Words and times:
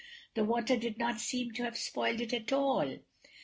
The 0.33 0.43
water 0.43 0.77
did 0.77 0.97
not 0.97 1.19
seem 1.19 1.51
to 1.53 1.61
have 1.63 1.77
spoiled 1.77 2.21
it 2.21 2.33
at 2.33 2.51
all. 2.51 2.97